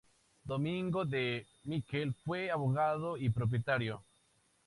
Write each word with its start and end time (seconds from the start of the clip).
Domingo 0.47 1.05
de 1.05 1.45
Miquel 1.63 2.15
fue 2.15 2.49
abogado 2.49 3.17
y 3.17 3.29
propietario. 3.29 4.03